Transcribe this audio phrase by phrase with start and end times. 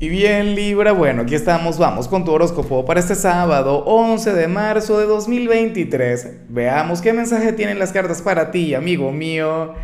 [0.00, 4.46] Y bien Libra, bueno, aquí estamos, vamos con tu horóscopo para este sábado 11 de
[4.46, 6.34] marzo de 2023.
[6.50, 9.74] Veamos qué mensaje tienen las cartas para ti, amigo mío.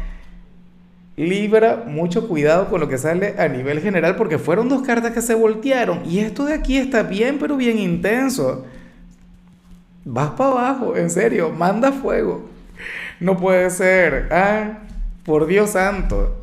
[1.17, 5.21] Libra, mucho cuidado con lo que sale a nivel general porque fueron dos cartas que
[5.21, 8.65] se voltearon y esto de aquí está bien, pero bien intenso.
[10.05, 12.49] Vas para abajo, en serio, manda fuego.
[13.19, 14.79] No puede ser, ah,
[15.25, 16.37] por Dios santo.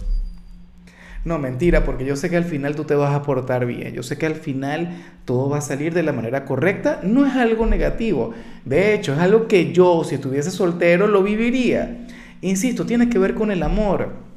[1.24, 3.94] No, mentira, porque yo sé que al final tú te vas a portar bien.
[3.94, 4.90] Yo sé que al final
[5.26, 7.00] todo va a salir de la manera correcta.
[7.04, 8.34] No es algo negativo.
[8.66, 12.08] De hecho, es algo que yo, si estuviese soltero, lo viviría.
[12.42, 14.32] Insisto, tiene que ver con el amor.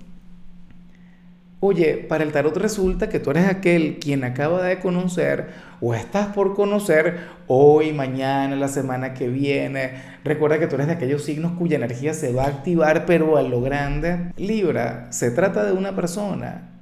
[1.60, 5.48] Oye, para el tarot resulta que tú eres aquel quien acaba de conocer
[5.80, 9.92] o estás por conocer hoy, mañana, la semana que viene.
[10.22, 13.42] Recuerda que tú eres de aquellos signos cuya energía se va a activar, pero a
[13.42, 14.32] lo grande.
[14.36, 16.73] Libra, se trata de una persona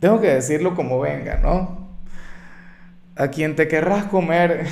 [0.00, 1.86] tengo que decirlo como venga, ¿no?
[3.16, 4.66] A quien te querrás comer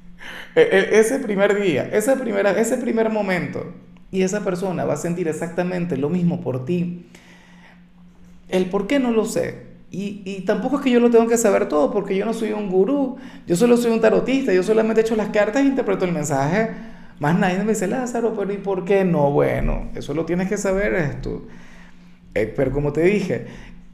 [0.54, 3.72] e, e, ese primer día, esa primera, ese primer momento,
[4.10, 7.06] y esa persona va a sentir exactamente lo mismo por ti.
[8.48, 9.66] El por qué no lo sé.
[9.90, 12.52] Y, y, tampoco es que yo lo tengo que saber todo, porque yo no soy
[12.52, 13.16] un gurú,
[13.46, 16.70] yo solo soy un tarotista, yo solamente he hecho las cartas e interpreto el mensaje.
[17.18, 19.30] Más nadie me dice, Lázaro, pero ¿y por qué no?
[19.30, 21.46] Bueno, eso lo tienes que saber esto.
[22.34, 23.46] Eh, pero como te dije,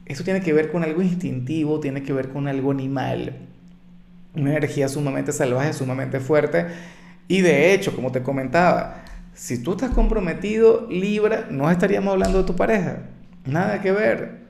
[0.05, 3.37] eso tiene que ver con algo instintivo, tiene que ver con algo animal,
[4.35, 6.67] una energía sumamente salvaje, sumamente fuerte.
[7.27, 12.43] Y de hecho, como te comentaba, si tú estás comprometido, Libra, no estaríamos hablando de
[12.43, 13.03] tu pareja.
[13.45, 14.43] Nada que ver.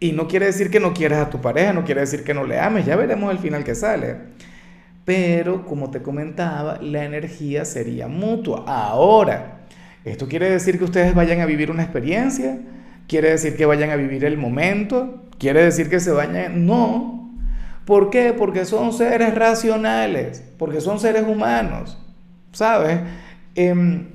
[0.00, 2.44] Y no quiere decir que no quieras a tu pareja, no quiere decir que no
[2.44, 4.16] le ames, ya veremos el final que sale.
[5.04, 8.64] Pero, como te comentaba, la energía sería mutua.
[8.66, 9.60] Ahora,
[10.04, 12.58] ¿esto quiere decir que ustedes vayan a vivir una experiencia?
[13.08, 17.30] Quiere decir que vayan a vivir el momento, quiere decir que se vayan, no.
[17.84, 18.32] ¿Por qué?
[18.32, 21.98] Porque son seres racionales, porque son seres humanos,
[22.52, 23.00] ¿sabes?
[23.54, 24.06] Em,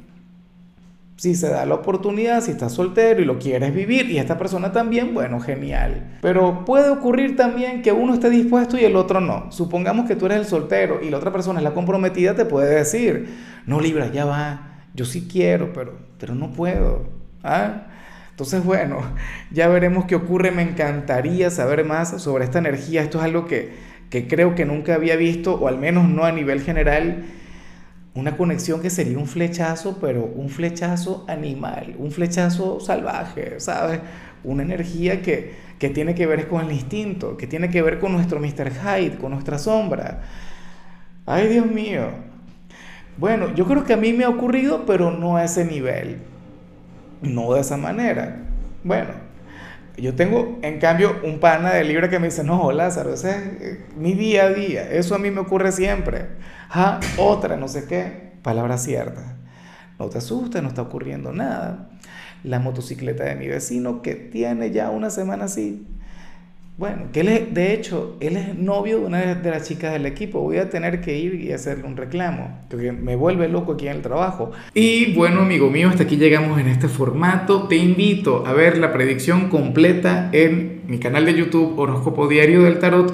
[1.18, 4.72] si se da la oportunidad, si estás soltero y lo quieres vivir, y esta persona
[4.72, 6.18] también, bueno, genial.
[6.22, 9.52] Pero puede ocurrir también que uno esté dispuesto y el otro no.
[9.52, 12.76] Supongamos que tú eres el soltero y la otra persona es la comprometida, te puede
[12.76, 17.10] decir, no, Libra, ya va, yo sí quiero, pero, pero no puedo.
[17.44, 17.88] ¿Ah?
[18.38, 19.00] Entonces, bueno,
[19.50, 20.52] ya veremos qué ocurre.
[20.52, 23.02] Me encantaría saber más sobre esta energía.
[23.02, 23.72] Esto es algo que,
[24.30, 27.26] creo que nunca había visto, o al menos no a nivel general.
[28.14, 34.02] Una conexión que sería un flechazo, pero un flechazo animal, un flechazo salvaje, ¿sabes?
[34.44, 38.12] Una energía que, que tiene que ver con el instinto, que tiene que ver con
[38.12, 38.72] nuestro Mr.
[38.72, 40.22] Hyde, con nuestra sombra.
[41.26, 42.04] Ay, Dios mío.
[43.18, 46.20] Bueno, yo creo que a mí me ha ocurrido, pero no a ese nivel
[47.22, 48.44] no de esa manera.
[48.84, 49.12] Bueno,
[49.98, 53.38] yo tengo, en cambio, un pana de libre que me dice, no, Lázaro, ese es
[53.38, 56.28] eh, mi día a día, eso a mí me ocurre siempre.
[56.70, 59.38] Ah, otra, no sé qué, palabra cierta.
[59.98, 61.90] No te asustes, no está ocurriendo nada.
[62.44, 65.88] La motocicleta de mi vecino que tiene ya una semana así,
[66.78, 70.06] bueno, que él es, de hecho, él es novio de una de las chicas del
[70.06, 70.42] equipo.
[70.42, 73.96] Voy a tener que ir y hacerle un reclamo, porque me vuelve loco aquí en
[73.96, 74.52] el trabajo.
[74.76, 77.68] Y bueno, amigo mío, hasta aquí llegamos en este formato.
[77.68, 82.78] Te invito a ver la predicción completa en mi canal de YouTube Horóscopo Diario del
[82.78, 83.12] Tarot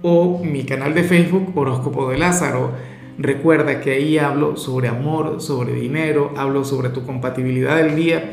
[0.00, 2.72] o mi canal de Facebook Horóscopo de Lázaro.
[3.18, 8.32] Recuerda que ahí hablo sobre amor, sobre dinero, hablo sobre tu compatibilidad del día